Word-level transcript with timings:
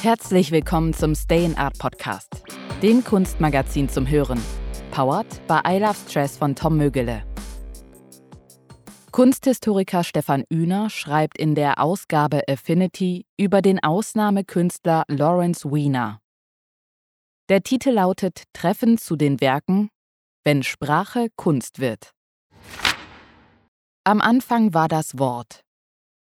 Herzlich 0.00 0.52
willkommen 0.52 0.94
zum 0.94 1.16
Stay 1.16 1.44
in 1.44 1.58
Art 1.58 1.76
Podcast, 1.76 2.44
dem 2.82 3.02
Kunstmagazin 3.02 3.88
zum 3.88 4.08
Hören. 4.08 4.40
Powered 4.92 5.26
by 5.48 5.58
I 5.66 5.80
Love 5.80 5.96
Stress 6.08 6.36
von 6.36 6.54
Tom 6.54 6.76
Mögele. 6.76 7.24
Kunsthistoriker 9.10 10.04
Stefan 10.04 10.44
Ühner 10.50 10.88
schreibt 10.88 11.36
in 11.36 11.56
der 11.56 11.80
Ausgabe 11.80 12.42
Affinity 12.48 13.26
über 13.36 13.60
den 13.60 13.82
Ausnahmekünstler 13.82 15.02
Lawrence 15.08 15.68
Wiener. 15.68 16.20
Der 17.48 17.64
Titel 17.64 17.90
lautet 17.90 18.44
Treffen 18.52 18.98
zu 18.98 19.16
den 19.16 19.40
Werken, 19.40 19.90
wenn 20.44 20.62
Sprache 20.62 21.26
Kunst 21.34 21.80
wird. 21.80 22.12
Am 24.04 24.20
Anfang 24.20 24.72
war 24.72 24.86
das 24.86 25.18
Wort. 25.18 25.64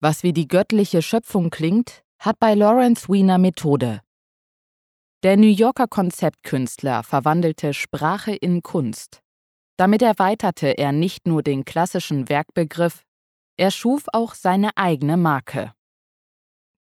Was 0.01 0.23
wie 0.23 0.33
die 0.33 0.49
göttliche 0.49 1.03
Schöpfung 1.03 1.51
klingt, 1.51 2.03
hat 2.21 2.39
bei 2.39 2.55
Lawrence 2.55 3.09
Wiener 3.09 3.39
Methode. 3.39 4.03
Der 5.23 5.39
New 5.39 5.49
Yorker 5.49 5.89
Konzeptkünstler 5.89 7.03
verwandelte 7.03 7.73
Sprache 7.73 8.35
in 8.35 8.63
Kunst. 8.63 9.23
Damit 9.79 10.03
erweiterte 10.03 10.77
er 10.77 10.93
nicht 10.93 11.27
nur 11.27 11.43
den 11.43 11.65
klassischen 11.65 12.29
Werkbegriff, 12.29 13.05
er 13.57 13.71
schuf 13.71 14.05
auch 14.13 14.35
seine 14.35 14.77
eigene 14.77 15.17
Marke. 15.17 15.73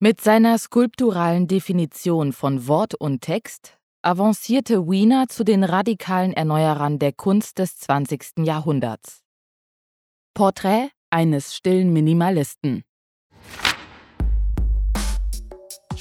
Mit 0.01 0.21
seiner 0.21 0.59
skulpturalen 0.59 1.47
Definition 1.47 2.33
von 2.33 2.67
Wort 2.67 2.97
und 2.97 3.21
Text 3.21 3.79
avancierte 4.03 4.89
Wiener 4.89 5.29
zu 5.29 5.45
den 5.45 5.63
radikalen 5.63 6.33
Erneuerern 6.33 6.99
der 6.99 7.13
Kunst 7.13 7.59
des 7.59 7.77
20. 7.79 8.39
Jahrhunderts. 8.39 9.23
Porträt 10.35 10.91
eines 11.11 11.55
stillen 11.55 11.93
Minimalisten. 11.93 12.85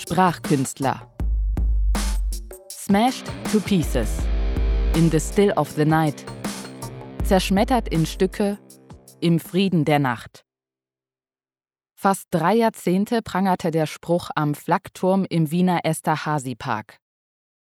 Sprachkünstler. 0.10 1.12
Smashed 2.70 3.26
to 3.52 3.60
Pieces. 3.60 4.08
In 4.96 5.12
the 5.12 5.20
Still 5.20 5.52
of 5.58 5.72
the 5.72 5.84
Night. 5.84 6.24
Zerschmettert 7.26 7.90
in 7.90 8.06
Stücke. 8.06 8.58
Im 9.20 9.42
Frieden 9.42 9.84
der 9.84 10.00
Nacht. 10.00 10.46
Fast 11.94 12.28
drei 12.32 12.56
Jahrzehnte 12.56 13.22
prangerte 13.22 13.70
der 13.70 13.86
Spruch 13.86 14.30
am 14.34 14.56
Flakturm 14.56 15.26
im 15.30 15.52
Wiener 15.52 15.82
Esterhazy-Park. 15.84 17.00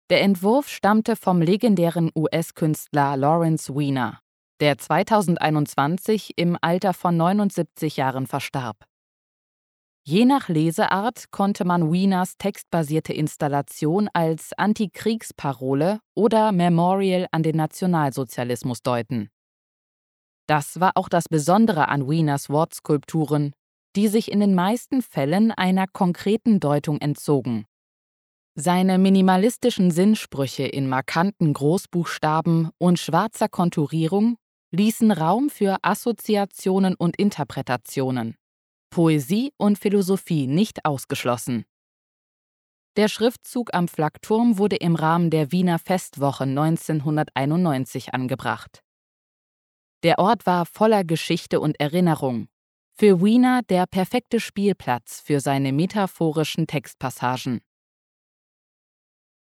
Der 0.09 0.21
Entwurf 0.21 0.67
stammte 0.67 1.15
vom 1.15 1.41
legendären 1.41 2.11
US-Künstler 2.13 3.15
Lawrence 3.15 3.73
Wiener, 3.73 4.19
der 4.59 4.77
2021 4.77 6.33
im 6.35 6.57
Alter 6.59 6.93
von 6.93 7.15
79 7.15 7.95
Jahren 7.95 8.27
verstarb. 8.27 8.83
Je 10.05 10.25
nach 10.25 10.49
Leseart 10.49 11.31
konnte 11.31 11.63
man 11.63 11.89
Wieners 11.93 12.37
textbasierte 12.37 13.13
Installation 13.13 14.09
als 14.11 14.51
Antikriegsparole 14.57 15.99
oder 16.13 16.51
Memorial 16.51 17.27
an 17.31 17.41
den 17.41 17.55
Nationalsozialismus 17.55 18.81
deuten. 18.81 19.29
Das 20.45 20.81
war 20.81 20.91
auch 20.95 21.07
das 21.07 21.29
Besondere 21.29 21.87
an 21.87 22.09
Wieners 22.09 22.49
Wortskulpturen, 22.49 23.53
die 23.95 24.09
sich 24.09 24.29
in 24.29 24.41
den 24.41 24.55
meisten 24.55 25.01
Fällen 25.01 25.51
einer 25.51 25.87
konkreten 25.87 26.59
Deutung 26.59 26.99
entzogen. 26.99 27.65
Seine 28.55 28.97
minimalistischen 28.97 29.89
Sinnsprüche 29.89 30.63
in 30.63 30.89
markanten 30.89 31.53
Großbuchstaben 31.53 32.71
und 32.77 32.99
schwarzer 32.99 33.47
Konturierung 33.47 34.35
ließen 34.71 35.11
Raum 35.11 35.49
für 35.49 35.77
Assoziationen 35.81 36.95
und 36.95 37.15
Interpretationen. 37.15 38.35
Poesie 38.93 39.51
und 39.57 39.79
Philosophie 39.79 40.45
nicht 40.45 40.85
ausgeschlossen. 40.85 41.65
Der 42.95 43.07
Schriftzug 43.07 43.73
am 43.73 43.87
Flakturm 43.87 44.59
wurde 44.59 44.75
im 44.75 44.95
Rahmen 44.95 45.31
der 45.31 45.51
Wiener 45.51 45.79
Festwoche 45.79 46.43
1991 46.43 48.13
angebracht. 48.13 48.83
Der 50.03 50.19
Ort 50.19 50.45
war 50.45 50.67
voller 50.67 51.03
Geschichte 51.03 51.59
und 51.59 51.79
Erinnerung. 51.79 52.49
Für 52.95 53.23
Wiener 53.23 53.63
der 53.63 53.87
perfekte 53.87 54.39
Spielplatz 54.39 55.21
für 55.21 55.39
seine 55.39 55.73
metaphorischen 55.73 56.67
Textpassagen. 56.67 57.61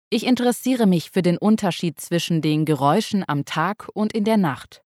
Ich 0.08 0.24
interessiere 0.24 0.86
mich 0.86 1.10
für 1.10 1.20
den 1.20 1.36
Unterschied 1.36 2.00
zwischen 2.00 2.40
den 2.40 2.64
Geräuschen 2.64 3.22
am 3.28 3.44
Tag 3.44 3.90
und 3.92 4.14
in 4.14 4.24
der 4.24 4.38
Nacht. 4.38 4.82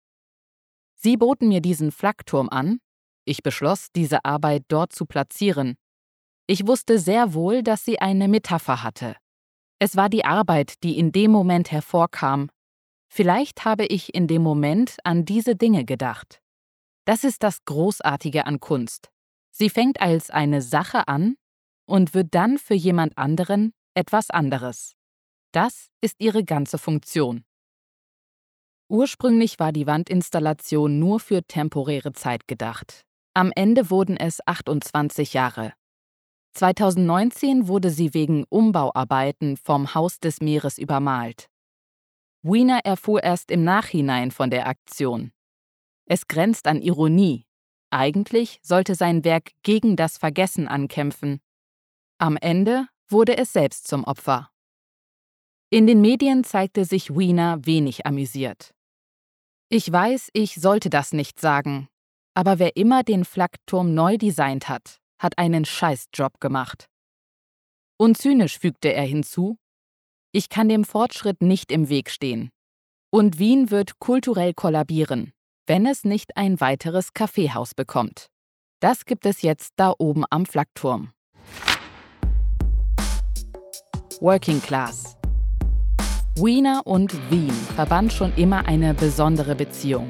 Sie 0.94 1.18
boten 1.18 1.48
mir 1.48 1.62
diesen 1.62 1.92
Flakturm 1.92 2.48
an, 2.48 2.80
ich 3.26 3.44
beschloss, 3.44 3.88
diese 3.96 4.26
Arbeit 4.26 4.64
dort 4.68 4.94
zu 4.94 5.06
platzieren. 5.06 5.76
Ich 6.48 6.68
wusste 6.68 7.00
sehr 7.00 7.34
wohl, 7.34 7.64
dass 7.64 7.86
sie 7.86 8.00
eine 8.00 8.28
Metapher 8.28 8.84
hatte. 8.84 9.16
Es 9.80 9.96
war 9.96 10.10
die 10.10 10.26
Arbeit, 10.26 10.84
die 10.84 10.98
in 10.98 11.12
dem 11.12 11.32
Moment 11.32 11.72
hervorkam. 11.72 12.50
Vielleicht 13.08 13.66
habe 13.66 13.86
ich 13.86 14.14
in 14.14 14.28
dem 14.28 14.42
Moment 14.42 14.98
an 15.04 15.26
diese 15.26 15.56
Dinge 15.56 15.86
gedacht. 15.86 16.42
Das 17.06 17.24
ist 17.24 17.44
das 17.44 17.66
Großartige 17.66 18.46
an 18.46 18.60
Kunst. 18.60 19.10
Sie 19.52 19.70
fängt 19.70 20.00
als 20.00 20.30
eine 20.30 20.62
Sache 20.62 21.08
an 21.08 21.36
und 21.86 22.14
wird 22.14 22.28
dann 22.32 22.58
für 22.58 22.76
jemand 22.76 23.18
anderen 23.18 23.74
etwas 23.96 24.30
anderes. 24.30 24.94
Das 25.52 25.88
ist 26.00 26.16
ihre 26.20 26.44
ganze 26.44 26.78
Funktion. 26.78 27.44
Ursprünglich 28.88 29.60
war 29.60 29.72
die 29.72 29.88
Wandinstallation 29.88 31.00
nur 31.00 31.20
für 31.20 31.44
temporäre 31.44 32.14
Zeit 32.14 32.48
gedacht. 32.48 33.06
Am 33.34 33.52
Ende 33.56 33.90
wurden 33.90 34.18
es 34.18 34.46
28 34.46 35.34
Jahre. 35.34 35.74
2019 36.54 37.70
wurde 37.70 37.90
sie 37.90 38.14
wegen 38.14 38.44
Umbauarbeiten 38.50 39.56
vom 39.56 39.96
Haus 39.96 40.20
des 40.20 40.42
Meeres 40.42 40.78
übermalt. 40.78 41.48
Wiener 42.42 42.80
erfuhr 42.84 43.24
erst 43.24 43.50
im 43.52 43.64
Nachhinein 43.64 44.32
von 44.32 44.50
der 44.50 44.68
Aktion. 44.68 45.32
Es 46.06 46.28
grenzt 46.28 46.68
an 46.68 46.82
Ironie. 46.82 47.46
Eigentlich 47.90 48.60
sollte 48.64 48.96
sein 48.96 49.24
Werk 49.24 49.52
gegen 49.64 49.96
das 49.96 50.18
Vergessen 50.18 50.68
ankämpfen. 50.68 51.40
Am 52.18 52.36
Ende 52.36 52.88
wurde 53.08 53.38
es 53.38 53.54
selbst 53.54 53.88
zum 53.88 54.04
Opfer. 54.04 54.50
In 55.70 55.88
den 55.88 56.02
Medien 56.02 56.44
zeigte 56.44 56.84
sich 56.84 57.16
Wiener 57.16 57.66
wenig 57.66 58.06
amüsiert. 58.06 58.74
Ich 59.70 59.90
weiß, 59.90 60.32
ich 60.34 60.56
sollte 60.56 60.90
das 60.90 61.14
nicht 61.14 61.40
sagen, 61.40 61.88
aber 62.34 62.60
wer 62.60 62.76
immer 62.76 63.04
den 63.04 63.26
Flakturm 63.26 63.94
neu 63.94 64.18
designt 64.18 64.70
hat, 64.70 65.00
hat 65.20 65.38
einen 65.38 65.66
Scheißjob 65.66 66.40
gemacht. 66.40 66.88
Und 67.98 68.18
zynisch 68.18 68.58
fügte 68.58 68.94
er 68.94 69.04
hinzu, 69.04 69.58
ich 70.32 70.50
kann 70.50 70.70
dem 70.70 70.86
Fortschritt 70.86 71.42
nicht 71.42 71.72
im 71.72 71.90
Weg 71.90 72.10
stehen. 72.10 72.50
Und 73.12 73.38
Wien 73.38 73.70
wird 73.70 74.00
kulturell 74.00 74.54
kollabieren, 74.54 75.34
wenn 75.68 75.86
es 75.86 76.06
nicht 76.06 76.38
ein 76.38 76.62
weiteres 76.62 77.14
Kaffeehaus 77.14 77.76
bekommt. 77.76 78.28
Das 78.80 79.06
gibt 79.06 79.26
es 79.26 79.42
jetzt 79.42 79.74
da 79.76 79.94
oben 80.00 80.24
am 80.30 80.46
Flakturm. 80.46 81.12
Working 84.22 84.62
Class. 84.62 85.18
Wiener 86.36 86.82
und 86.86 87.14
Wien 87.30 87.52
verband 87.76 88.14
schon 88.14 88.34
immer 88.36 88.66
eine 88.66 88.94
besondere 88.94 89.56
Beziehung. 89.56 90.08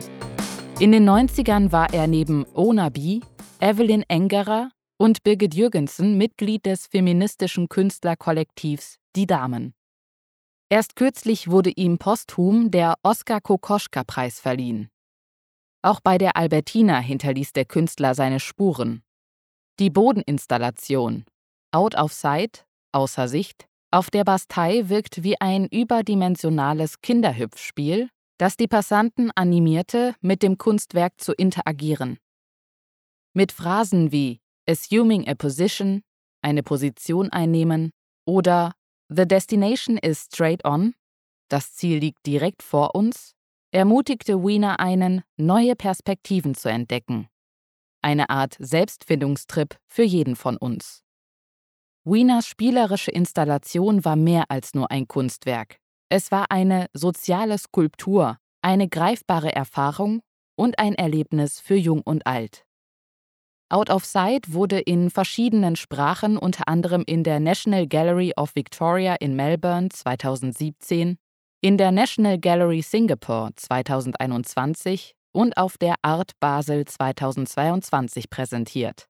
In 0.81 0.91
den 0.91 1.07
90ern 1.07 1.71
war 1.71 1.93
er 1.93 2.07
neben 2.07 2.43
Ona 2.55 2.89
B., 2.89 3.19
Evelyn 3.59 4.03
Engerer 4.07 4.71
und 4.97 5.21
Birgit 5.21 5.53
Jürgensen 5.53 6.17
Mitglied 6.17 6.65
des 6.65 6.87
feministischen 6.87 7.69
Künstlerkollektivs 7.69 8.97
Die 9.15 9.27
Damen. 9.27 9.75
Erst 10.71 10.95
kürzlich 10.95 11.51
wurde 11.51 11.69
ihm 11.69 11.99
posthum 11.99 12.71
der 12.71 12.95
Oskar 13.03 13.41
Kokoschka-Preis 13.41 14.39
verliehen. 14.39 14.89
Auch 15.83 15.99
bei 15.99 16.17
der 16.17 16.35
Albertina 16.35 16.97
hinterließ 16.97 17.53
der 17.53 17.65
Künstler 17.65 18.15
seine 18.15 18.39
Spuren. 18.39 19.03
Die 19.79 19.91
Bodeninstallation, 19.91 21.25
Out 21.71 21.93
of 21.93 22.11
Sight, 22.11 22.65
außer 22.91 23.27
Sicht, 23.27 23.67
auf 23.91 24.09
der 24.09 24.23
Bastei 24.23 24.89
wirkt 24.89 25.21
wie 25.21 25.39
ein 25.39 25.67
überdimensionales 25.67 27.01
Kinderhüpfspiel, 27.01 28.09
das 28.41 28.57
die 28.57 28.67
Passanten 28.67 29.29
animierte, 29.35 30.15
mit 30.19 30.41
dem 30.41 30.57
Kunstwerk 30.57 31.21
zu 31.21 31.31
interagieren. 31.31 32.17
Mit 33.33 33.51
Phrasen 33.51 34.11
wie 34.11 34.41
assuming 34.67 35.27
a 35.27 35.35
position, 35.35 36.01
eine 36.41 36.63
Position 36.63 37.29
einnehmen 37.29 37.91
oder 38.25 38.73
the 39.09 39.27
destination 39.27 39.95
is 39.95 40.23
straight 40.23 40.65
on, 40.65 40.95
das 41.49 41.75
Ziel 41.75 41.99
liegt 41.99 42.25
direkt 42.25 42.63
vor 42.63 42.95
uns, 42.95 43.33
ermutigte 43.69 44.43
Wiener 44.43 44.79
einen, 44.79 45.21
neue 45.37 45.75
Perspektiven 45.75 46.55
zu 46.55 46.67
entdecken. 46.67 47.27
Eine 48.01 48.31
Art 48.31 48.55
Selbstfindungstrip 48.57 49.77
für 49.87 50.03
jeden 50.03 50.35
von 50.35 50.57
uns. 50.57 51.03
Wieners 52.05 52.47
spielerische 52.47 53.11
Installation 53.11 54.03
war 54.03 54.15
mehr 54.15 54.49
als 54.49 54.73
nur 54.73 54.89
ein 54.89 55.07
Kunstwerk. 55.07 55.80
Es 56.13 56.29
war 56.29 56.47
eine 56.51 56.87
soziale 56.93 57.57
Skulptur, 57.57 58.37
eine 58.61 58.89
greifbare 58.89 59.55
Erfahrung 59.55 60.19
und 60.57 60.77
ein 60.77 60.93
Erlebnis 60.93 61.61
für 61.61 61.75
Jung 61.75 62.01
und 62.01 62.27
Alt. 62.27 62.65
Out 63.69 63.89
of 63.89 64.03
Sight 64.03 64.51
wurde 64.51 64.81
in 64.81 65.09
verschiedenen 65.09 65.77
Sprachen, 65.77 66.37
unter 66.37 66.67
anderem 66.67 67.03
in 67.07 67.23
der 67.23 67.39
National 67.39 67.87
Gallery 67.87 68.33
of 68.35 68.53
Victoria 68.55 69.15
in 69.21 69.37
Melbourne 69.37 69.87
2017, 69.87 71.15
in 71.61 71.77
der 71.77 71.93
National 71.93 72.37
Gallery 72.37 72.81
Singapore 72.81 73.51
2021 73.55 75.15
und 75.31 75.55
auf 75.55 75.77
der 75.77 75.95
Art 76.01 76.33
Basel 76.41 76.83
2022 76.83 78.29
präsentiert. 78.29 79.07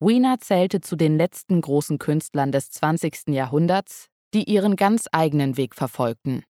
Wiener 0.00 0.38
zählte 0.38 0.80
zu 0.80 0.96
den 0.96 1.18
letzten 1.18 1.60
großen 1.60 1.98
Künstlern 1.98 2.52
des 2.52 2.70
20. 2.70 3.28
Jahrhunderts, 3.34 4.08
die 4.36 4.44
ihren 4.44 4.76
ganz 4.76 5.06
eigenen 5.12 5.56
Weg 5.56 5.74
verfolgten. 5.74 6.44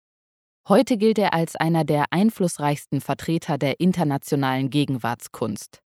Heute 0.67 0.97
gilt 0.97 1.19
er 1.19 1.35
als 1.35 1.55
einer 1.55 1.85
der 1.85 2.07
einflussreichsten 2.13 3.03
Vertreter 3.03 3.59
der 3.59 3.79
internationalen 3.79 4.71
Gegenwartskunst. 4.71 5.83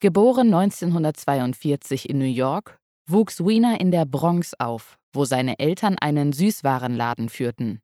Geboren 0.00 0.52
1942 0.52 2.10
in 2.10 2.18
New 2.18 2.24
York, 2.24 2.76
wuchs 3.06 3.38
Wiener 3.38 3.80
in 3.80 3.92
der 3.92 4.04
Bronx 4.04 4.54
auf, 4.58 4.98
wo 5.12 5.24
seine 5.24 5.60
Eltern 5.60 5.96
einen 5.96 6.32
Süßwarenladen 6.32 7.28
führten. 7.28 7.80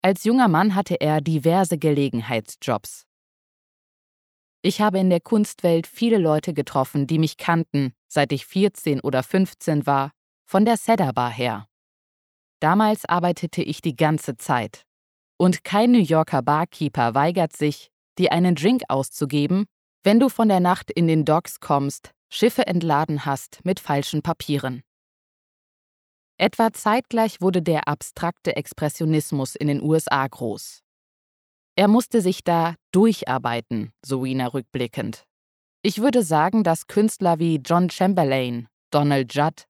Als 0.00 0.22
junger 0.22 0.46
Mann 0.46 0.76
hatte 0.76 1.00
er 1.00 1.20
diverse 1.20 1.78
Gelegenheitsjobs. 1.78 3.06
Ich 4.62 4.80
habe 4.80 5.00
in 5.00 5.10
der 5.10 5.20
Kunstwelt 5.20 5.88
viele 5.88 6.18
Leute 6.18 6.54
getroffen, 6.54 7.08
die 7.08 7.18
mich 7.18 7.38
kannten, 7.38 7.92
seit 8.06 8.30
ich 8.30 8.46
14 8.46 9.00
oder 9.00 9.24
15 9.24 9.84
war, 9.84 10.12
von 10.44 10.64
der 10.64 10.76
Cedar 10.76 11.12
Bar 11.12 11.30
her. 11.30 11.66
Damals 12.62 13.04
arbeitete 13.06 13.60
ich 13.60 13.82
die 13.82 13.96
ganze 13.96 14.36
Zeit. 14.36 14.86
Und 15.36 15.64
kein 15.64 15.90
New 15.90 15.98
Yorker 15.98 16.42
Barkeeper 16.42 17.12
weigert 17.12 17.56
sich, 17.56 17.90
dir 18.18 18.30
einen 18.30 18.54
Drink 18.54 18.82
auszugeben, 18.88 19.64
wenn 20.04 20.20
du 20.20 20.28
von 20.28 20.46
der 20.46 20.60
Nacht 20.60 20.88
in 20.92 21.08
den 21.08 21.24
Docks 21.24 21.58
kommst, 21.58 22.12
Schiffe 22.30 22.64
entladen 22.68 23.26
hast 23.26 23.64
mit 23.64 23.80
falschen 23.80 24.22
Papieren. 24.22 24.82
Etwa 26.38 26.72
zeitgleich 26.72 27.40
wurde 27.40 27.62
der 27.62 27.88
abstrakte 27.88 28.54
Expressionismus 28.54 29.56
in 29.56 29.66
den 29.66 29.82
USA 29.82 30.24
groß. 30.24 30.84
Er 31.74 31.88
musste 31.88 32.20
sich 32.20 32.44
da 32.44 32.76
durcharbeiten, 32.92 33.90
so 34.06 34.22
Wiener 34.22 34.54
rückblickend. 34.54 35.24
Ich 35.82 35.98
würde 35.98 36.22
sagen, 36.22 36.62
dass 36.62 36.86
Künstler 36.86 37.40
wie 37.40 37.56
John 37.56 37.90
Chamberlain, 37.90 38.68
Donald 38.92 39.34
Judd, 39.34 39.66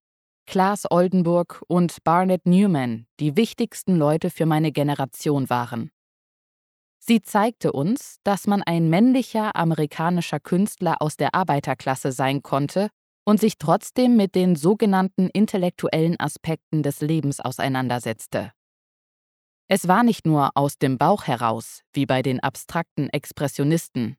Klaas 0.47 0.91
Oldenburg 0.91 1.63
und 1.69 2.05
Barnett 2.05 2.47
Newman 2.47 3.07
die 3.21 3.37
wichtigsten 3.37 3.97
Leute 3.97 4.31
für 4.31 4.47
meine 4.47 4.73
Generation 4.73 5.49
waren. 5.49 5.91
Sie 6.99 7.21
zeigte 7.21 7.73
uns, 7.73 8.19
dass 8.23 8.47
man 8.47 8.63
ein 8.63 8.89
männlicher 8.89 9.57
amerikanischer 9.57 10.39
Künstler 10.39 11.03
aus 11.03 11.17
der 11.17 11.35
Arbeiterklasse 11.35 12.13
sein 12.13 12.43
konnte 12.43 12.91
und 13.25 13.41
sich 13.41 13.59
trotzdem 13.59 14.17
mit 14.17 14.35
den 14.35 14.57
sogenannten 14.57 15.29
intellektuellen 15.29 16.19
Aspekten 16.21 16.83
des 16.83 17.01
Lebens 17.01 17.41
auseinandersetzte. 17.41 18.53
Es 19.69 19.89
war 19.89 20.03
nicht 20.03 20.27
nur 20.27 20.51
aus 20.55 20.79
dem 20.79 20.99
Bauch 20.99 21.25
heraus, 21.25 21.81
wie 21.93 22.07
bei 22.07 22.23
den 22.23 22.41
abstrakten 22.41 23.09
Expressionisten. 23.09 24.17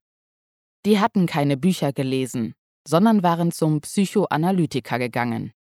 Die 0.86 1.00
hatten 1.00 1.26
keine 1.26 1.58
Bücher 1.58 1.94
gelesen, 1.94 2.54
sondern 2.88 3.24
waren 3.24 3.52
zum 3.52 3.82
Psychoanalytiker 3.82 5.00
gegangen. 5.00 5.54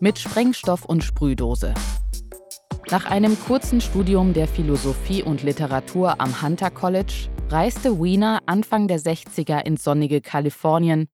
Mit 0.00 0.20
Sprengstoff 0.20 0.84
und 0.84 1.02
Sprühdose. 1.02 1.74
Nach 2.88 3.04
einem 3.06 3.36
kurzen 3.36 3.80
Studium 3.80 4.32
der 4.32 4.46
Philosophie 4.46 5.24
und 5.24 5.42
Literatur 5.42 6.20
am 6.20 6.40
Hunter 6.40 6.70
College 6.70 7.28
reiste 7.48 8.00
Wiener 8.00 8.40
Anfang 8.46 8.86
der 8.86 9.00
60er 9.00 9.64
ins 9.66 9.82
sonnige 9.82 10.20
Kalifornien, 10.20 11.08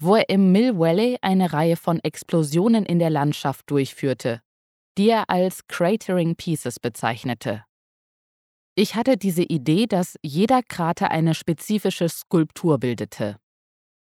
wo 0.00 0.16
er 0.16 0.30
im 0.30 0.52
Mill 0.52 0.78
Valley 0.78 1.18
eine 1.20 1.52
Reihe 1.52 1.76
von 1.76 2.00
Explosionen 2.02 2.86
in 2.86 2.98
der 2.98 3.10
Landschaft 3.10 3.70
durchführte, 3.70 4.40
die 4.96 5.10
er 5.10 5.28
als 5.28 5.66
Cratering 5.68 6.34
Pieces 6.34 6.80
bezeichnete. 6.80 7.64
Ich 8.74 8.94
hatte 8.94 9.18
diese 9.18 9.42
Idee, 9.42 9.86
dass 9.86 10.16
jeder 10.22 10.62
Krater 10.62 11.10
eine 11.10 11.34
spezifische 11.34 12.08
Skulptur 12.08 12.78
bildete. 12.78 13.36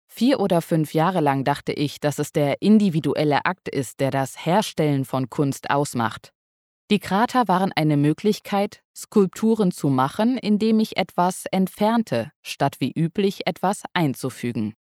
Vier 0.08 0.40
oder 0.40 0.62
fünf 0.62 0.94
Jahre 0.94 1.20
lang 1.20 1.44
dachte 1.44 1.74
ich, 1.74 2.00
dass 2.00 2.18
es 2.20 2.32
der 2.32 2.62
individuelle 2.62 3.46
Akt 3.46 3.70
ist, 3.70 4.00
der 4.00 4.12
das 4.12 4.46
Herstellen 4.46 5.06
von 5.06 5.30
Kunst 5.30 5.70
ausmacht. 5.70 6.34
Die 6.90 7.00
Krater 7.00 7.48
waren 7.50 7.74
eine 7.74 7.98
Möglichkeit, 7.98 8.82
Skulpturen 8.96 9.72
zu 9.72 9.90
machen, 9.90 10.38
indem 10.38 10.80
ich 10.80 10.96
etwas 10.96 11.46
entfernte, 11.52 12.32
statt 12.42 12.78
wie 12.80 12.92
üblich 12.92 13.46
etwas 13.46 13.84
einzufügen. 13.94 14.74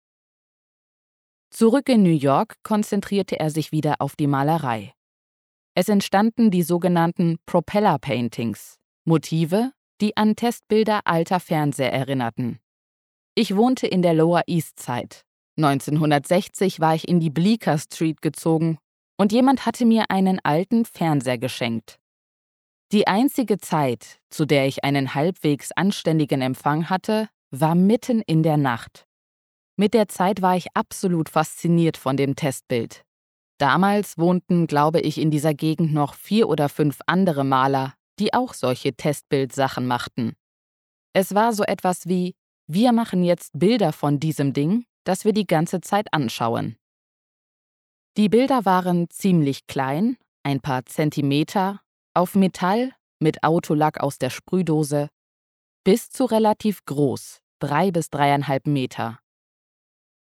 Zurück 1.51 1.89
in 1.89 2.03
New 2.03 2.11
York 2.11 2.57
konzentrierte 2.63 3.41
er 3.41 3.49
sich 3.49 3.73
wieder 3.73 3.97
auf 4.01 4.17
die 4.17 4.27
Malerei. 4.27 4.93
Es 5.75 5.89
entstanden 5.89 6.51
die 6.51 6.63
sogenannten 6.63 7.39
Propeller 7.47 7.99
Paintings, 7.99 8.77
Motive, 9.05 9.73
die 10.01 10.17
an 10.17 10.37
Testbilder 10.37 11.01
alter 11.05 11.41
Fernseher 11.41 11.93
erinnerten. 11.93 12.59
Ich 13.37 13.57
wohnte 13.57 13.87
in 13.87 14.03
der 14.03 14.15
Lower 14.15 14.43
East 14.47 14.81
Side. 14.81 15.17
1960 15.57 16.81
war 16.81 16.95
ich 16.95 17.09
in 17.09 17.21
die 17.21 17.31
Bleecker 17.31 17.79
Street 17.79 18.23
gezogen 18.23 18.79
und 19.17 19.33
jemand 19.33 19.67
hatte 19.67 19.85
mir 19.85 20.11
einen 20.11 20.41
alten 20.43 20.85
Fernseher 20.85 21.39
geschenkt. 21.39 21.99
Die 22.93 23.07
einzige 23.07 23.59
Zeit, 23.59 24.21
zu 24.31 24.45
der 24.47 24.67
ich 24.67 24.85
einen 24.85 25.15
halbwegs 25.15 25.73
anständigen 25.73 26.43
Empfang 26.43 26.91
hatte, 26.91 27.29
war 27.51 27.75
mitten 27.75 28.21
in 28.21 28.43
der 28.43 28.57
Nacht. 28.57 29.05
Mit 29.77 29.95
der 29.95 30.09
Zeit 30.09 30.43
war 30.43 30.57
ich 30.57 30.69
absolut 30.75 31.29
fasziniert 31.29 31.97
von 31.97 32.17
dem 32.17 32.37
Testbild. 32.37 33.05
Damals 33.59 34.19
wohnten, 34.19 34.67
glaube 34.69 35.01
ich, 35.01 35.19
in 35.19 35.31
dieser 35.31 35.55
Gegend 35.55 35.93
noch 35.93 36.15
vier 36.15 36.49
oder 36.49 36.69
fünf 36.69 37.01
andere 37.07 37.45
Maler, 37.45 37.95
die 38.21 38.33
auch 38.33 38.55
solche 38.55 38.95
Testbildsachen 38.95 39.87
machten. 39.87 40.35
Es 41.13 41.35
war 41.35 41.53
so 41.53 41.65
etwas 41.65 42.07
wie, 42.07 42.35
wir 42.67 42.93
machen 42.93 43.25
jetzt 43.25 43.51
Bilder 43.59 43.93
von 43.93 44.21
diesem 44.21 44.53
Ding, 44.53 44.85
das 45.05 45.25
wir 45.25 45.33
die 45.33 45.47
ganze 45.47 45.81
Zeit 45.81 46.13
anschauen. 46.13 46.77
Die 48.17 48.29
Bilder 48.29 48.65
waren 48.65 49.11
ziemlich 49.11 49.67
klein, 49.67 50.17
ein 50.45 50.61
paar 50.61 50.87
Zentimeter, 50.87 51.81
auf 52.15 52.35
Metall, 52.35 52.93
mit 53.19 53.43
Autolack 53.43 54.01
aus 54.01 54.19
der 54.19 54.31
Sprühdose, 54.31 55.09
bis 55.85 56.11
zu 56.11 56.25
relativ 56.25 56.85
groß, 56.85 57.41
drei 57.59 57.91
bis 57.91 58.11
dreieinhalb 58.11 58.67
Meter. 58.67 59.19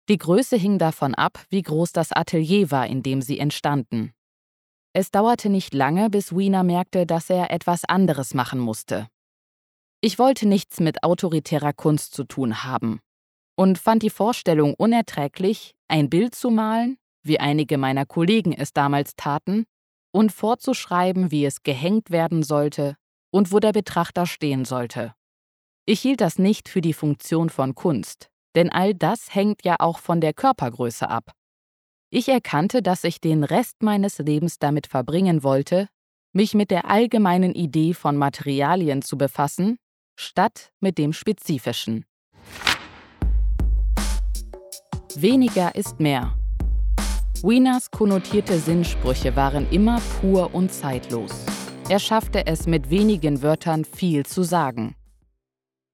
Die 0.08 0.18
Größe 0.18 0.56
hing 0.56 0.78
davon 0.78 1.14
ab, 1.14 1.44
wie 1.50 1.62
groß 1.62 1.92
das 1.92 2.12
Atelier 2.12 2.70
war, 2.70 2.86
in 2.86 3.02
dem 3.02 3.22
sie 3.22 3.38
entstanden. 3.38 4.12
Es 4.92 5.10
dauerte 5.10 5.48
nicht 5.48 5.72
lange, 5.72 6.10
bis 6.10 6.36
Wiener 6.36 6.64
merkte, 6.64 7.06
dass 7.06 7.30
er 7.30 7.50
etwas 7.52 7.84
anderes 7.84 8.34
machen 8.34 8.58
musste. 8.58 9.08
Ich 10.02 10.18
wollte 10.18 10.48
nichts 10.48 10.80
mit 10.80 11.02
autoritärer 11.02 11.74
Kunst 11.74 12.14
zu 12.14 12.24
tun 12.24 12.64
haben 12.64 13.00
und 13.54 13.78
fand 13.78 14.02
die 14.02 14.10
Vorstellung 14.10 14.74
unerträglich, 14.74 15.74
ein 15.88 16.08
Bild 16.08 16.34
zu 16.34 16.48
malen, 16.48 16.96
wie 17.22 17.38
einige 17.38 17.76
meiner 17.76 18.06
Kollegen 18.06 18.54
es 18.54 18.72
damals 18.72 19.14
taten, 19.14 19.64
und 20.12 20.32
vorzuschreiben, 20.32 21.30
wie 21.30 21.44
es 21.44 21.62
gehängt 21.62 22.10
werden 22.10 22.42
sollte 22.42 22.96
und 23.30 23.52
wo 23.52 23.60
der 23.60 23.72
Betrachter 23.72 24.26
stehen 24.26 24.64
sollte. 24.64 25.14
Ich 25.84 26.00
hielt 26.00 26.22
das 26.22 26.38
nicht 26.38 26.68
für 26.68 26.80
die 26.80 26.94
Funktion 26.94 27.50
von 27.50 27.74
Kunst, 27.74 28.28
denn 28.54 28.70
all 28.70 28.94
das 28.94 29.34
hängt 29.34 29.64
ja 29.64 29.76
auch 29.78 29.98
von 29.98 30.22
der 30.22 30.32
Körpergröße 30.32 31.08
ab. 31.08 31.32
Ich 32.10 32.28
erkannte, 32.28 32.82
dass 32.82 33.04
ich 33.04 33.20
den 33.20 33.44
Rest 33.44 33.82
meines 33.82 34.18
Lebens 34.18 34.58
damit 34.58 34.86
verbringen 34.86 35.42
wollte, 35.42 35.88
mich 36.32 36.54
mit 36.54 36.70
der 36.70 36.86
allgemeinen 36.86 37.54
Idee 37.54 37.92
von 37.92 38.16
Materialien 38.16 39.02
zu 39.02 39.18
befassen, 39.18 39.76
statt 40.20 40.72
mit 40.80 40.98
dem 40.98 41.12
Spezifischen. 41.12 42.04
Weniger 45.16 45.74
ist 45.74 45.98
mehr. 45.98 46.36
Wieners 47.42 47.90
konnotierte 47.90 48.58
Sinnsprüche 48.58 49.34
waren 49.34 49.68
immer 49.70 50.00
pur 50.20 50.54
und 50.54 50.72
zeitlos. 50.72 51.32
Er 51.88 51.98
schaffte 51.98 52.46
es 52.46 52.66
mit 52.66 52.90
wenigen 52.90 53.42
Wörtern 53.42 53.84
viel 53.84 54.24
zu 54.26 54.42
sagen. 54.42 54.94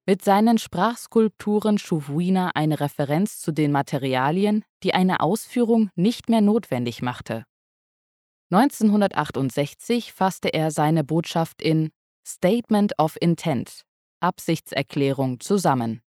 Mit 0.06 0.22
seinen 0.22 0.58
Sprachskulpturen 0.58 1.78
schuf 1.78 2.08
Wiener 2.08 2.54
eine 2.54 2.78
Referenz 2.80 3.40
zu 3.40 3.52
den 3.52 3.72
Materialien, 3.72 4.64
die 4.82 4.94
eine 4.94 5.20
Ausführung 5.20 5.90
nicht 5.94 6.28
mehr 6.28 6.40
notwendig 6.40 7.00
machte. 7.00 7.44
1968 8.50 10.12
fasste 10.12 10.52
er 10.52 10.70
seine 10.70 11.02
Botschaft 11.02 11.60
in 11.60 11.90
Statement 12.24 12.98
of 12.98 13.16
Intent, 13.20 13.84
Absichtserklärung, 14.26 15.40
zusammen. 15.40 16.02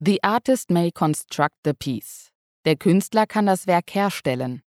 The 0.00 0.22
artist 0.22 0.70
may 0.70 0.90
construct 0.90 1.56
the 1.64 1.72
piece. 1.72 2.30
Der 2.64 2.76
Künstler 2.76 3.26
kann 3.26 3.46
das 3.46 3.66
Werk 3.66 3.94
herstellen. 3.94 4.62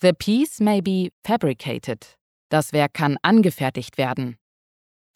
The 0.00 0.12
piece 0.12 0.60
may 0.60 0.80
be 0.80 1.10
fabricated. 1.24 2.16
Das 2.50 2.72
Werk 2.72 2.94
kann 2.94 3.16
angefertigt 3.22 3.98
werden. 3.98 4.36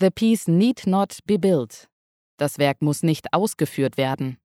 The 0.00 0.10
piece 0.10 0.48
need 0.48 0.86
not 0.86 1.18
be 1.26 1.38
built. 1.38 1.88
Das 2.38 2.58
Werk 2.58 2.80
muss 2.82 3.02
nicht 3.02 3.32
ausgeführt 3.32 3.96
werden. 3.96 4.38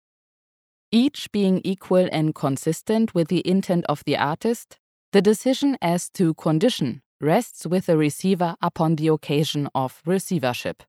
each 0.92 1.32
being 1.32 1.60
equal 1.64 2.08
and 2.12 2.34
consistent 2.34 3.14
with 3.14 3.28
the 3.28 3.40
intent 3.48 3.84
of 3.88 4.04
the 4.04 4.16
artist, 4.16 4.78
the 5.12 5.22
decision 5.22 5.76
as 5.80 6.10
to 6.10 6.34
condition 6.34 7.00
rests 7.20 7.66
with 7.66 7.86
the 7.86 7.96
receiver 7.96 8.54
upon 8.60 8.96
the 8.96 9.08
occasion 9.08 9.68
of 9.74 10.02
receivership. 10.04 10.82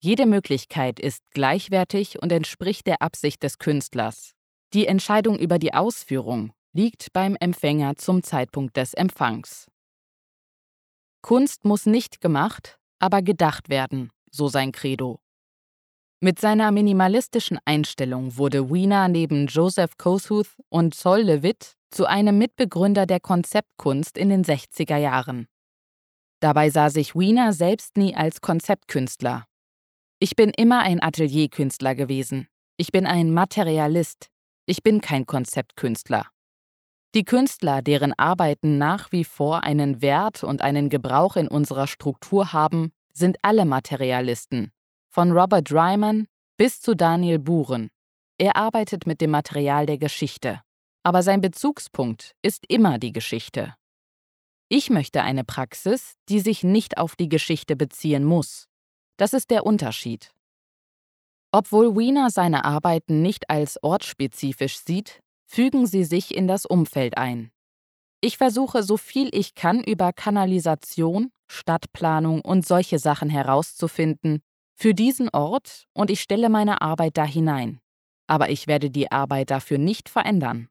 Jede 0.00 0.26
Möglichkeit 0.26 1.00
ist 1.00 1.22
gleichwertig 1.32 2.22
und 2.22 2.30
entspricht 2.30 2.86
der 2.86 3.02
Absicht 3.02 3.42
des 3.42 3.58
Künstlers. 3.58 4.32
Die 4.72 4.86
Entscheidung 4.86 5.38
über 5.38 5.58
die 5.58 5.74
Ausführung 5.74 6.52
liegt 6.72 7.12
beim 7.12 7.36
Empfänger 7.40 7.96
zum 7.96 8.22
Zeitpunkt 8.22 8.76
des 8.76 8.94
Empfangs. 8.94 9.66
Kunst 11.22 11.64
muss 11.64 11.86
nicht 11.86 12.20
gemacht, 12.20 12.78
aber 13.00 13.22
gedacht 13.22 13.68
werden, 13.68 14.10
so 14.30 14.46
sein 14.48 14.70
Credo. 14.70 15.18
Mit 16.20 16.38
seiner 16.38 16.70
minimalistischen 16.70 17.58
Einstellung 17.64 18.36
wurde 18.36 18.70
Wiener 18.70 19.08
neben 19.08 19.46
Joseph 19.46 19.96
Kosuth 19.96 20.56
und 20.68 20.94
Sol 20.94 21.22
Levitt 21.22 21.74
zu 21.90 22.06
einem 22.06 22.38
Mitbegründer 22.38 23.06
der 23.06 23.20
Konzeptkunst 23.20 24.16
in 24.16 24.28
den 24.28 24.44
60er 24.44 24.96
Jahren. 24.96 25.48
Dabei 26.40 26.70
sah 26.70 26.90
sich 26.90 27.16
Wiener 27.16 27.52
selbst 27.52 27.96
nie 27.96 28.14
als 28.14 28.40
Konzeptkünstler. 28.40 29.47
Ich 30.20 30.34
bin 30.34 30.50
immer 30.50 30.80
ein 30.80 31.00
Atelierkünstler 31.00 31.94
gewesen. 31.94 32.48
Ich 32.76 32.90
bin 32.90 33.06
ein 33.06 33.32
Materialist. 33.32 34.30
Ich 34.66 34.82
bin 34.82 35.00
kein 35.00 35.26
Konzeptkünstler. 35.26 36.26
Die 37.14 37.24
Künstler, 37.24 37.82
deren 37.82 38.12
Arbeiten 38.18 38.78
nach 38.78 39.12
wie 39.12 39.22
vor 39.22 39.62
einen 39.62 40.02
Wert 40.02 40.42
und 40.42 40.60
einen 40.60 40.88
Gebrauch 40.88 41.36
in 41.36 41.46
unserer 41.46 41.86
Struktur 41.86 42.52
haben, 42.52 42.90
sind 43.12 43.36
alle 43.42 43.64
Materialisten. 43.64 44.72
Von 45.08 45.30
Robert 45.30 45.70
Ryman 45.70 46.26
bis 46.56 46.80
zu 46.80 46.96
Daniel 46.96 47.38
Buren. 47.38 47.88
Er 48.38 48.56
arbeitet 48.56 49.06
mit 49.06 49.20
dem 49.20 49.30
Material 49.30 49.86
der 49.86 49.98
Geschichte. 49.98 50.60
Aber 51.04 51.22
sein 51.22 51.40
Bezugspunkt 51.40 52.34
ist 52.42 52.64
immer 52.68 52.98
die 52.98 53.12
Geschichte. 53.12 53.76
Ich 54.68 54.90
möchte 54.90 55.22
eine 55.22 55.44
Praxis, 55.44 56.14
die 56.28 56.40
sich 56.40 56.64
nicht 56.64 56.98
auf 56.98 57.14
die 57.14 57.28
Geschichte 57.28 57.76
beziehen 57.76 58.24
muss. 58.24 58.67
Das 59.18 59.32
ist 59.32 59.50
der 59.50 59.66
Unterschied. 59.66 60.32
Obwohl 61.50 61.96
Wiener 61.96 62.30
seine 62.30 62.64
Arbeiten 62.64 63.20
nicht 63.20 63.50
als 63.50 63.82
ortsspezifisch 63.82 64.78
sieht, 64.78 65.20
fügen 65.44 65.86
sie 65.86 66.04
sich 66.04 66.34
in 66.34 66.46
das 66.46 66.64
Umfeld 66.64 67.18
ein. 67.18 67.50
Ich 68.20 68.36
versuche 68.36 68.82
so 68.82 68.96
viel 68.96 69.28
ich 69.32 69.54
kann 69.54 69.82
über 69.82 70.12
Kanalisation, 70.12 71.30
Stadtplanung 71.48 72.42
und 72.42 72.66
solche 72.66 72.98
Sachen 72.98 73.28
herauszufinden 73.28 74.40
für 74.74 74.94
diesen 74.94 75.28
Ort 75.30 75.86
und 75.94 76.10
ich 76.10 76.20
stelle 76.20 76.48
meine 76.48 76.80
Arbeit 76.80 77.16
da 77.16 77.24
hinein. 77.24 77.80
Aber 78.28 78.50
ich 78.50 78.68
werde 78.68 78.90
die 78.90 79.10
Arbeit 79.10 79.50
dafür 79.50 79.78
nicht 79.78 80.08
verändern. 80.08 80.68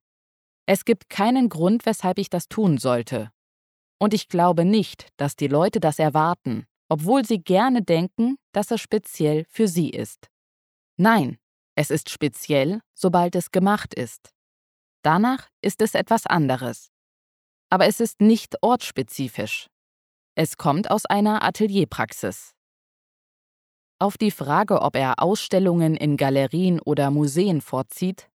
Es 0.66 0.86
gibt 0.86 1.10
keinen 1.10 1.50
Grund, 1.50 1.86
weshalb 1.86 2.18
ich 2.18 2.30
das 2.30 2.48
tun 2.48 2.78
sollte. 2.78 3.32
Und 4.00 4.14
ich 4.14 4.30
glaube 4.30 4.64
nicht, 4.64 5.10
dass 5.18 5.36
die 5.36 5.48
Leute 5.48 5.80
das 5.80 6.00
erwarten, 6.00 6.66
obwohl 6.90 7.26
sie 7.26 7.40
gerne 7.40 7.82
denken, 7.82 8.38
dass 8.52 8.72
es 8.72 8.82
speziell 8.82 9.46
für 9.50 9.68
sie 9.68 9.90
ist. 9.90 10.30
Nein, 10.98 11.38
es 11.76 11.92
ist 11.92 12.10
speziell, 12.10 12.82
sobald 12.94 13.36
es 13.36 13.52
gemacht 13.52 13.94
ist. 13.94 14.34
Danach 15.04 15.48
ist 15.62 15.82
es 15.82 15.94
etwas 15.94 16.26
anderes. 16.26 16.90
Aber 17.70 17.86
es 17.86 18.00
ist 18.00 18.22
nicht 18.22 18.56
ortsspezifisch. 18.62 19.68
Es 20.36 20.58
kommt 20.58 20.90
aus 20.90 21.06
einer 21.06 21.44
Atelierpraxis. 21.44 22.54
Auf 24.00 24.18
die 24.18 24.32
Frage, 24.32 24.82
ob 24.82 24.96
er 24.96 25.22
Ausstellungen 25.22 25.96
in 25.96 26.18
Galerien 26.18 26.80
oder 26.80 27.10
Museen 27.10 27.62
vorzieht, 27.62 28.30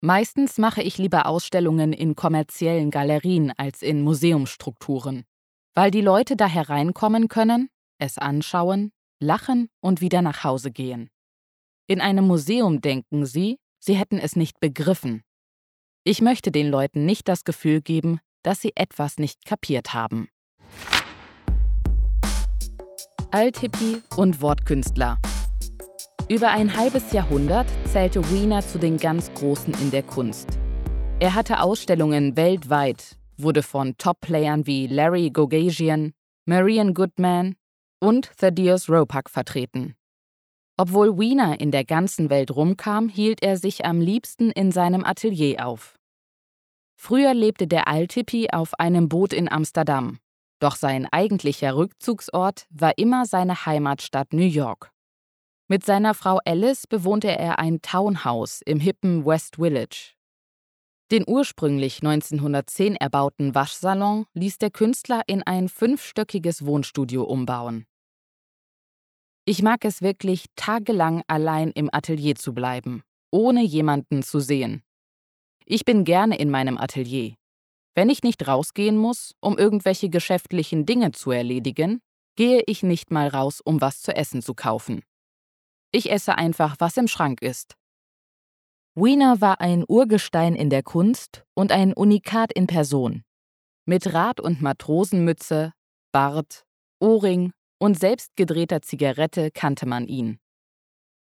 meistens 0.00 0.58
mache 0.58 0.82
ich 0.82 0.98
lieber 0.98 1.26
Ausstellungen 1.26 1.92
in 1.92 2.14
kommerziellen 2.14 2.90
Galerien 2.90 3.52
als 3.56 3.82
in 3.82 4.02
Museumsstrukturen, 4.02 5.24
weil 5.76 5.92
die 5.92 6.00
Leute 6.00 6.34
da 6.34 6.48
hereinkommen 6.48 7.28
können, 7.28 7.68
es 7.98 8.18
anschauen, 8.18 8.90
lachen 9.20 9.68
und 9.80 10.00
wieder 10.00 10.22
nach 10.22 10.42
Hause 10.42 10.72
gehen. 10.72 11.08
In 11.86 12.00
einem 12.00 12.26
Museum 12.26 12.80
denken 12.80 13.26
sie, 13.26 13.58
sie 13.78 13.94
hätten 13.94 14.18
es 14.18 14.34
nicht 14.34 14.58
begriffen, 14.58 15.22
ich 16.08 16.22
möchte 16.22 16.52
den 16.52 16.70
Leuten 16.70 17.04
nicht 17.04 17.26
das 17.26 17.42
Gefühl 17.42 17.80
geben, 17.82 18.20
dass 18.44 18.60
sie 18.60 18.70
etwas 18.76 19.18
nicht 19.18 19.44
kapiert 19.44 19.92
haben. 19.92 20.28
Althippie 23.32 24.02
und 24.16 24.40
Wortkünstler. 24.40 25.18
Über 26.28 26.50
ein 26.52 26.76
halbes 26.76 27.10
Jahrhundert 27.10 27.66
zählte 27.86 28.30
Wiener 28.30 28.62
zu 28.62 28.78
den 28.78 28.98
ganz 28.98 29.34
Großen 29.34 29.74
in 29.82 29.90
der 29.90 30.04
Kunst. 30.04 30.46
Er 31.18 31.34
hatte 31.34 31.60
Ausstellungen 31.60 32.36
weltweit, 32.36 33.18
wurde 33.38 33.62
von 33.62 33.96
Top-Playern 33.98 34.66
wie 34.66 34.86
Larry 34.86 35.30
Gogasian, 35.30 36.12
Marian 36.44 36.94
Goodman 36.94 37.56
und 38.00 38.30
Thaddeus 38.36 38.88
Ropack 38.88 39.30
vertreten. 39.30 39.94
Obwohl 40.76 41.18
Wiener 41.18 41.60
in 41.60 41.70
der 41.70 41.84
ganzen 41.84 42.28
Welt 42.28 42.54
rumkam, 42.54 43.08
hielt 43.08 43.42
er 43.42 43.56
sich 43.56 43.84
am 43.84 44.00
liebsten 44.00 44.50
in 44.50 44.72
seinem 44.72 45.04
Atelier 45.04 45.66
auf. 45.66 45.98
Früher 46.96 47.34
lebte 47.34 47.66
der 47.66 47.88
Altippi 47.88 48.48
auf 48.50 48.78
einem 48.78 49.08
Boot 49.08 49.32
in 49.32 49.50
Amsterdam, 49.50 50.18
doch 50.58 50.76
sein 50.76 51.06
eigentlicher 51.10 51.76
Rückzugsort 51.76 52.66
war 52.70 52.96
immer 52.96 53.26
seine 53.26 53.66
Heimatstadt 53.66 54.32
New 54.32 54.46
York. 54.46 54.90
Mit 55.68 55.84
seiner 55.84 56.14
Frau 56.14 56.38
Alice 56.44 56.86
bewohnte 56.86 57.28
er 57.28 57.58
ein 57.58 57.82
Townhouse 57.82 58.62
im 58.64 58.80
hippen 58.80 59.26
West 59.26 59.56
Village. 59.56 60.15
Den 61.12 61.24
ursprünglich 61.26 62.02
1910 62.02 62.96
erbauten 62.96 63.54
Waschsalon 63.54 64.26
ließ 64.34 64.58
der 64.58 64.70
Künstler 64.70 65.22
in 65.28 65.42
ein 65.44 65.68
fünfstöckiges 65.68 66.66
Wohnstudio 66.66 67.22
umbauen. 67.22 67.86
Ich 69.44 69.62
mag 69.62 69.84
es 69.84 70.02
wirklich, 70.02 70.46
tagelang 70.56 71.22
allein 71.28 71.70
im 71.70 71.88
Atelier 71.92 72.34
zu 72.34 72.52
bleiben, 72.52 73.04
ohne 73.30 73.62
jemanden 73.62 74.24
zu 74.24 74.40
sehen. 74.40 74.82
Ich 75.64 75.84
bin 75.84 76.04
gerne 76.04 76.36
in 76.38 76.50
meinem 76.50 76.76
Atelier. 76.76 77.36
Wenn 77.94 78.10
ich 78.10 78.24
nicht 78.24 78.48
rausgehen 78.48 78.96
muss, 78.96 79.32
um 79.40 79.56
irgendwelche 79.56 80.10
geschäftlichen 80.10 80.86
Dinge 80.86 81.12
zu 81.12 81.30
erledigen, 81.30 82.00
gehe 82.34 82.64
ich 82.66 82.82
nicht 82.82 83.12
mal 83.12 83.28
raus, 83.28 83.60
um 83.64 83.80
was 83.80 84.02
zu 84.02 84.14
essen 84.14 84.42
zu 84.42 84.54
kaufen. 84.54 85.02
Ich 85.92 86.10
esse 86.10 86.36
einfach, 86.36 86.76
was 86.80 86.96
im 86.96 87.06
Schrank 87.06 87.40
ist. 87.42 87.76
Wiener 88.98 89.42
war 89.42 89.60
ein 89.60 89.84
Urgestein 89.86 90.54
in 90.54 90.70
der 90.70 90.82
Kunst 90.82 91.44
und 91.52 91.70
ein 91.70 91.92
Unikat 91.92 92.50
in 92.50 92.66
Person. 92.66 93.24
Mit 93.84 94.14
Rad- 94.14 94.40
und 94.40 94.62
Matrosenmütze, 94.62 95.74
Bart, 96.12 96.64
Ohrring 96.98 97.52
und 97.78 97.98
selbstgedrehter 97.98 98.80
Zigarette 98.80 99.50
kannte 99.50 99.84
man 99.84 100.08
ihn. 100.08 100.38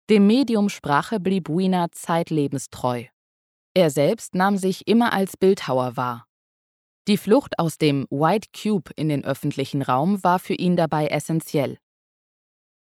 Dem 0.08 0.26
Medium 0.26 0.70
Sprache 0.70 1.20
blieb 1.20 1.50
Wiener 1.50 1.92
zeitlebens 1.92 2.70
treu. 2.70 3.04
Er 3.74 3.90
selbst 3.90 4.34
nahm 4.34 4.56
sich 4.56 4.88
immer 4.88 5.12
als 5.12 5.36
Bildhauer 5.36 5.98
wahr. 5.98 6.26
Die 7.06 7.18
Flucht 7.18 7.58
aus 7.58 7.76
dem 7.76 8.06
White 8.08 8.48
Cube 8.58 8.92
in 8.96 9.10
den 9.10 9.26
öffentlichen 9.26 9.82
Raum 9.82 10.24
war 10.24 10.38
für 10.38 10.54
ihn 10.54 10.74
dabei 10.74 11.08
essentiell. 11.08 11.76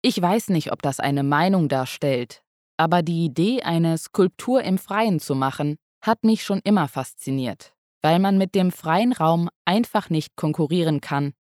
Ich 0.03 0.21
weiß 0.21 0.51
nicht, 0.51 0.73
ob 0.73 0.83
das 0.83 1.01
eine 1.01 1.23
Meinung 1.23 1.71
darstellt, 1.71 2.44
aber 2.77 3.03
die 3.03 3.25
Idee, 3.25 3.63
eine 3.63 3.99
Skulptur 3.99 4.63
im 4.63 4.79
Freien 4.79 5.21
zu 5.21 5.35
machen, 5.35 5.77
hat 6.03 6.25
mich 6.25 6.45
schon 6.45 6.61
immer 6.65 6.89
fasziniert, 6.89 7.75
weil 8.03 8.19
man 8.19 8.39
mit 8.39 8.55
dem 8.55 8.73
freien 8.73 9.13
Raum 9.13 9.49
einfach 9.65 10.11
nicht 10.11 10.37
konkurrieren 10.37 11.01
kann, 11.01 11.33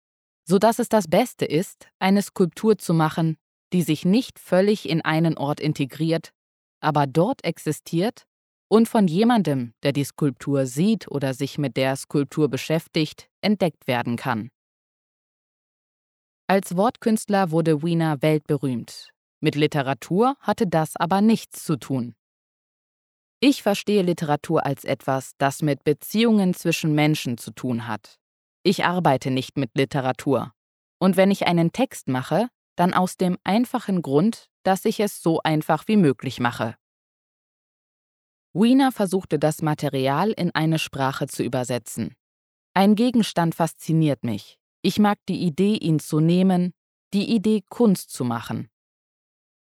so 0.46 0.58
dass 0.58 0.78
es 0.78 0.88
das 0.88 1.08
Beste 1.08 1.44
ist, 1.44 1.88
eine 1.98 2.22
Skulptur 2.22 2.78
zu 2.78 2.94
machen, 2.94 3.36
die 3.72 3.82
sich 3.82 4.04
nicht 4.04 4.38
völlig 4.38 4.88
in 4.88 5.02
einen 5.02 5.36
Ort 5.36 5.60
integriert, 5.60 6.30
aber 6.80 7.06
dort 7.06 7.44
existiert 7.44 8.24
und 8.68 8.88
von 8.88 9.08
jemandem, 9.08 9.72
der 9.82 9.92
die 9.92 10.04
Skulptur 10.04 10.66
sieht 10.66 11.08
oder 11.08 11.34
sich 11.34 11.58
mit 11.58 11.76
der 11.76 11.96
Skulptur 11.96 12.48
beschäftigt, 12.48 13.28
entdeckt 13.40 13.86
werden 13.86 14.16
kann. 14.16 14.50
Als 16.46 16.76
Wortkünstler 16.76 17.50
wurde 17.50 17.82
Wiener 17.82 18.20
weltberühmt. 18.20 19.13
Mit 19.44 19.56
Literatur 19.56 20.38
hatte 20.40 20.66
das 20.66 20.96
aber 20.96 21.20
nichts 21.20 21.64
zu 21.64 21.76
tun. 21.76 22.14
Ich 23.40 23.62
verstehe 23.62 24.00
Literatur 24.00 24.64
als 24.64 24.84
etwas, 24.84 25.32
das 25.36 25.60
mit 25.60 25.84
Beziehungen 25.84 26.54
zwischen 26.54 26.94
Menschen 26.94 27.36
zu 27.36 27.50
tun 27.50 27.86
hat. 27.86 28.18
Ich 28.62 28.86
arbeite 28.86 29.30
nicht 29.30 29.58
mit 29.58 29.72
Literatur. 29.74 30.54
Und 30.98 31.18
wenn 31.18 31.30
ich 31.30 31.46
einen 31.46 31.72
Text 31.72 32.08
mache, 32.08 32.48
dann 32.74 32.94
aus 32.94 33.18
dem 33.18 33.36
einfachen 33.44 34.00
Grund, 34.00 34.48
dass 34.62 34.86
ich 34.86 34.98
es 34.98 35.20
so 35.20 35.42
einfach 35.42 35.88
wie 35.88 35.98
möglich 35.98 36.40
mache. 36.40 36.76
Wiener 38.54 38.92
versuchte 38.92 39.38
das 39.38 39.60
Material 39.60 40.30
in 40.30 40.52
eine 40.54 40.78
Sprache 40.78 41.26
zu 41.26 41.42
übersetzen. 41.42 42.14
Ein 42.72 42.94
Gegenstand 42.94 43.54
fasziniert 43.54 44.24
mich. 44.24 44.58
Ich 44.80 44.98
mag 44.98 45.18
die 45.28 45.42
Idee, 45.42 45.74
ihn 45.74 45.98
zu 45.98 46.20
nehmen, 46.20 46.72
die 47.12 47.30
Idee, 47.30 47.62
Kunst 47.68 48.08
zu 48.08 48.24
machen. 48.24 48.70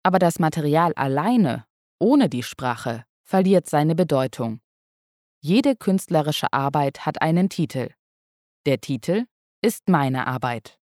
Aber 0.09 0.19
das 0.19 0.39
Material 0.39 0.95
alleine, 0.95 1.67
ohne 1.99 2.31
die 2.31 2.43
Sprache, 2.43 3.05
verliert 3.25 3.69
seine 3.69 3.95
Bedeutung. 3.95 4.61
Jede 5.43 5.77
künstlerische 5.77 6.51
Arbeit 6.51 7.05
hat 7.05 7.21
einen 7.21 7.51
Titel. 7.51 7.91
Der 8.65 8.81
Titel 8.81 9.27
ist 9.61 9.91
meine 9.91 10.27
Arbeit. 10.27 10.79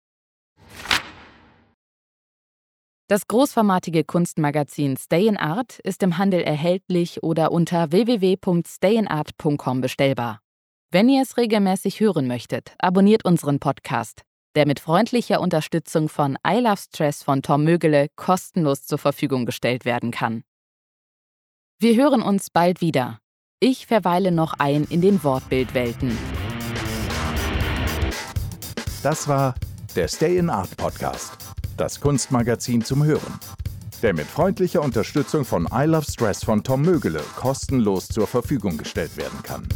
Das 3.09 3.27
großformatige 3.27 4.05
Kunstmagazin 4.05 4.99
Stay 4.99 5.27
in 5.27 5.39
Art 5.39 5.79
ist 5.79 6.03
im 6.03 6.19
Handel 6.19 6.43
erhältlich 6.43 7.23
oder 7.23 7.51
unter 7.51 7.93
www.stayinart.com 7.93 9.81
bestellbar. 9.81 10.41
Wenn 10.91 11.09
ihr 11.09 11.23
es 11.23 11.39
regelmäßig 11.39 12.01
hören 12.01 12.27
möchtet, 12.27 12.75
abonniert 12.79 13.25
unseren 13.25 13.59
Podcast, 13.59 14.21
der 14.55 14.67
mit 14.67 14.81
freundlicher 14.81 15.41
Unterstützung 15.41 16.09
von 16.09 16.39
I 16.47 16.61
Love 16.61 16.77
Stress 16.77 17.23
von 17.23 17.43
Tom 17.43 17.65
Mögele 17.65 18.09
kostenlos 18.17 18.87
zur 18.87 18.99
Verfügung 18.99 19.47
gestellt 19.47 19.85
werden 19.85 20.11
kann. 20.11 20.45
Wir 21.79 21.97
hören 21.97 22.23
uns 22.23 22.51
bald 22.51 22.81
wieder. 22.81 23.19
Ich 23.61 23.87
verweile 23.87 24.31
noch 24.31 24.55
ein 24.59 24.85
in 24.85 25.01
den 25.01 25.23
Wortbildwelten. 25.25 26.17
Das 29.03 29.29
war 29.29 29.55
der 29.97 30.09
Stay 30.09 30.39
in 30.39 30.51
Art 30.51 30.77
Podcast 30.77 31.45
das 31.77 32.01
Kunstmagazin 32.01 32.85
zum 32.85 33.05
Hören, 33.05 33.41
der 34.03 34.15
mit 34.15 34.27
freundlicher 34.27 34.83
Unterstützung 34.83 35.45
von 35.45 35.69
I 35.73 35.85
Love 35.87 36.11
Stress 36.11 36.45
von 36.45 36.63
Tom 36.63 36.83
Mögele 36.83 37.21
kostenlos 37.37 38.09
zur 38.09 38.27
Verfügung 38.27 38.77
gestellt 38.77 39.17
werden 39.17 39.43
kann. 39.43 39.67